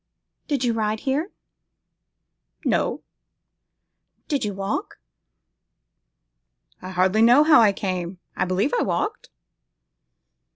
'Did 0.47 0.63
you 0.63 0.73
ride 0.73 1.01
here?' 1.01 1.29
'No.' 2.65 3.03
'You 4.31 4.39
did 4.39 4.45
not 4.47 4.55
walk?' 4.55 4.99
'I 6.81 6.89
hardly 6.89 7.21
know 7.21 7.43
how 7.43 7.61
I 7.61 7.71
came; 7.71 8.17
I 8.35 8.45
believe 8.45 8.73
I 8.73 8.81
walked. 8.81 9.29